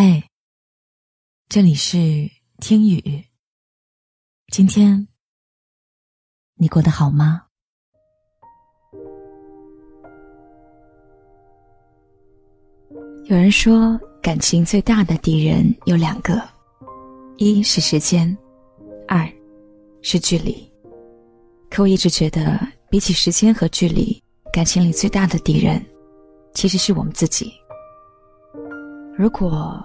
[0.00, 0.24] 哎，
[1.50, 3.22] 这里是听雨。
[4.50, 5.06] 今天
[6.54, 7.42] 你过得好吗？
[13.26, 16.42] 有人说，感情最大的敌人有两个，
[17.36, 18.34] 一是时间，
[19.06, 19.30] 二
[20.00, 20.66] 是距离。
[21.68, 22.58] 可我一直觉得，
[22.88, 24.18] 比起时间和距离，
[24.50, 25.84] 感情里最大的敌人，
[26.54, 27.52] 其实是我们自己。
[29.14, 29.84] 如果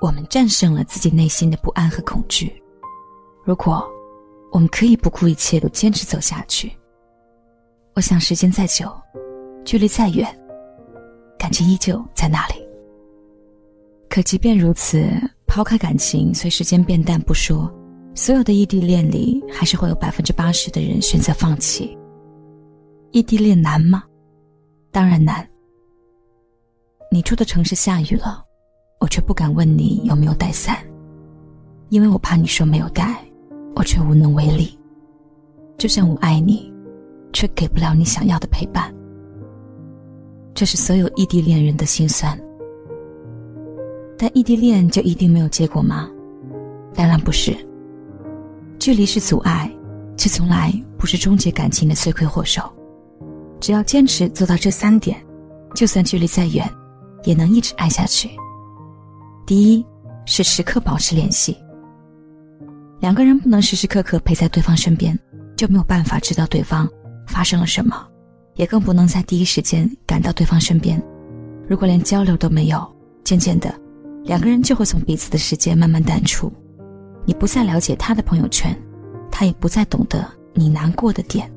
[0.00, 2.62] 我们战胜了自己内心的不安和恐惧，
[3.44, 3.86] 如果
[4.50, 6.72] 我们可以不顾一切的坚持走下去，
[7.94, 8.90] 我想时间再久，
[9.64, 10.26] 距离再远，
[11.38, 12.54] 感情依旧在那里。
[14.08, 15.06] 可即便如此，
[15.46, 17.72] 抛开感情随时间变淡不说。
[18.12, 21.96] 所有的异地恋里，还是会有百分之八十的人选择放弃。
[23.12, 24.02] 异地恋难吗？
[24.90, 25.48] 当然难。
[27.12, 28.44] 你住的城市下雨了，
[29.00, 30.76] 我却不敢问你有没有带伞，
[31.88, 33.18] 因为我怕你说没有带，
[33.74, 34.78] 我却无能为力。
[35.78, 36.70] 就像我爱你，
[37.32, 38.94] 却给不了你想要的陪伴。
[40.54, 42.38] 这是所有异地恋人的心酸。
[44.18, 46.06] 但异地恋就一定没有结果吗？
[46.94, 47.56] 当然不是。
[48.78, 49.70] 距离是阻碍，
[50.14, 52.62] 却从来不是终结感情的罪魁祸首。
[53.60, 55.16] 只要坚持做到这三点，
[55.74, 56.70] 就算距离再远，
[57.24, 58.28] 也能一直爱下去。
[59.50, 59.84] 第一，
[60.26, 61.56] 是时刻保持联系。
[63.00, 65.18] 两个人不能时时刻刻陪在对方身边，
[65.56, 66.88] 就没有办法知道对方
[67.26, 68.06] 发生了什么，
[68.54, 71.02] 也更不能在第一时间赶到对方身边。
[71.68, 72.88] 如果连交流都没有，
[73.24, 73.74] 渐渐的，
[74.22, 76.52] 两个人就会从彼此的世界慢慢淡出。
[77.24, 78.72] 你不再了解他的朋友圈，
[79.32, 81.50] 他也不再懂得你难过的点。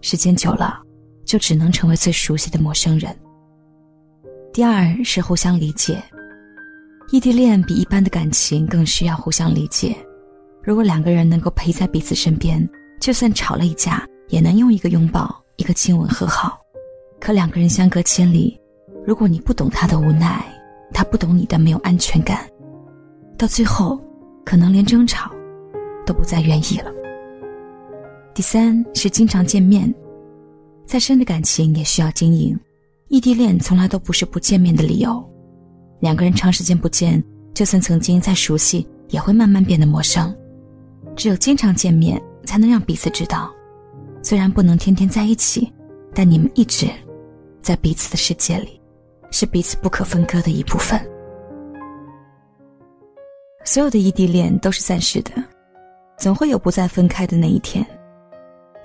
[0.00, 0.82] 时间久了，
[1.24, 3.16] 就只能成为最熟悉的陌生人。
[4.52, 6.02] 第二是互相理解，
[7.10, 9.96] 异地恋比一般的感情更需要互相理解。
[10.62, 12.68] 如果两个人能够陪在彼此身边，
[13.00, 16.58] 就算吵了一架，也能用一个拥抱、一个亲吻和好。
[17.20, 18.60] 可两个人相隔千里，
[19.06, 20.44] 如果你不懂他的无奈，
[20.92, 22.48] 他不懂你的没有安全感，
[23.36, 24.00] 到最后。
[24.44, 25.28] 可能连争吵
[26.06, 26.92] 都不再愿意了。
[28.32, 29.92] 第三是经常见面，
[30.86, 32.56] 再深的感情也需要经营，
[33.08, 35.20] 异地恋从来都不是不见面的理由。
[36.00, 37.22] 两个人长时间不见，
[37.54, 40.34] 就算曾经再熟悉，也会慢慢变得陌生。
[41.16, 43.50] 只有经常见面，才能让彼此知道，
[44.22, 45.72] 虽然不能天天在一起，
[46.14, 46.86] 但你们一直
[47.62, 48.80] 在彼此的世界里，
[49.30, 51.00] 是彼此不可分割的一部分。
[53.64, 55.32] 所有的异地恋都是暂时的，
[56.18, 57.84] 总会有不再分开的那一天。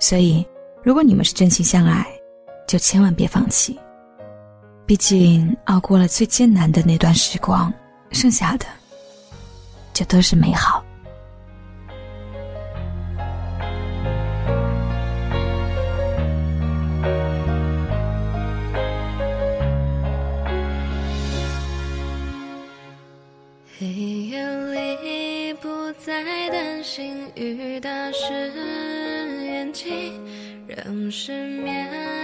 [0.00, 0.44] 所以，
[0.82, 2.06] 如果你们是真心相爱，
[2.66, 3.78] 就千万别放弃。
[4.92, 7.72] 毕竟，熬过了最艰难的那段时光，
[8.10, 8.66] 剩下的
[9.94, 10.84] 就都是美好。
[23.78, 28.52] 黑夜里不再担心雨打湿
[29.42, 30.12] 眼睛，
[30.66, 31.32] 让失
[31.62, 32.21] 眠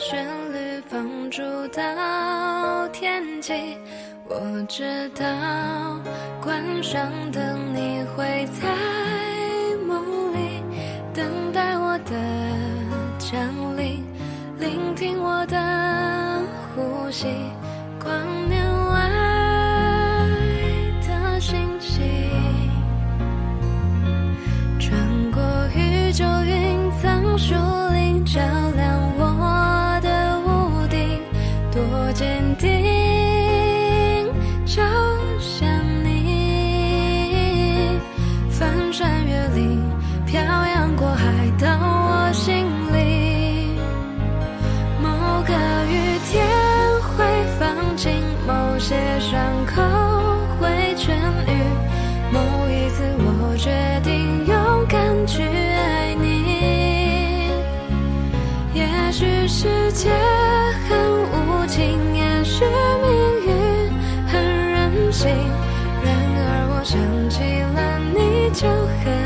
[0.00, 3.52] 旋律放逐到天际。
[4.28, 5.24] 我知道
[6.40, 8.68] 关上灯，你会在
[9.86, 10.62] 梦里
[11.12, 12.12] 等待我的
[13.18, 14.04] 降临，
[14.58, 16.42] 聆听我的
[16.74, 17.28] 呼吸。
[27.36, 27.73] 世
[66.94, 67.42] 想起
[67.74, 69.23] 了你，就很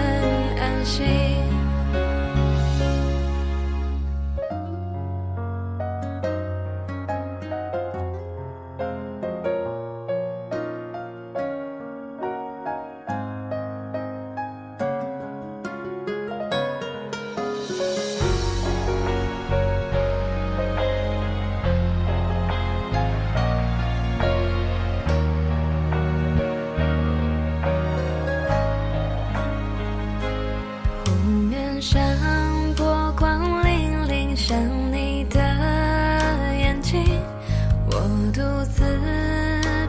[38.33, 38.83] 独自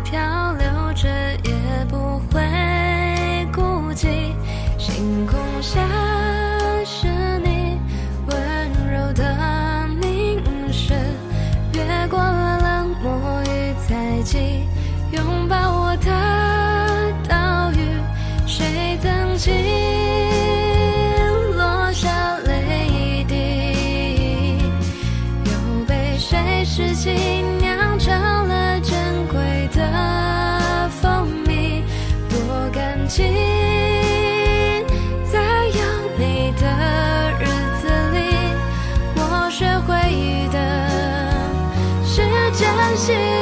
[0.05, 1.09] 漂流着
[1.43, 4.33] 也不会孤寂
[4.77, 5.81] 星空下
[6.85, 7.07] 是
[7.43, 7.77] 你
[8.27, 10.41] 温柔的凝
[10.71, 10.93] 视
[11.73, 14.37] 越过了冷漠与猜忌
[15.11, 16.09] 拥抱我的
[17.27, 19.53] 岛屿谁曾经
[21.57, 24.57] 落下泪滴
[25.43, 27.09] 又被谁拾起
[27.59, 27.68] 念
[29.91, 31.83] 的蜂蜜，
[32.29, 32.37] 多
[32.71, 33.25] 干净，
[35.31, 35.81] 在有
[36.17, 36.67] 你的
[37.39, 37.45] 日
[37.81, 38.17] 子里，
[39.15, 40.57] 我学会的
[42.05, 42.21] 是
[42.51, 43.38] 珍惜。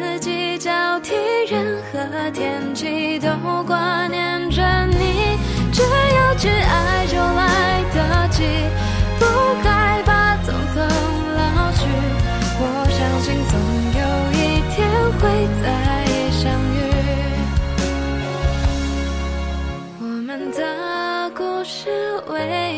[0.00, 1.14] 四季交替，
[1.50, 3.28] 任何天气都
[3.64, 5.36] 挂念着你，
[5.70, 8.42] 只要去爱就来得及，
[9.18, 9.26] 不
[9.62, 10.78] 害怕匆匆
[11.36, 11.84] 老去。
[12.62, 13.52] 我相信总
[14.00, 14.00] 有
[14.32, 14.78] 一天
[15.20, 15.22] 会
[15.60, 15.64] 再
[16.32, 16.40] 相
[16.74, 16.78] 遇，
[20.00, 21.90] 我们的故事
[22.30, 22.69] 未。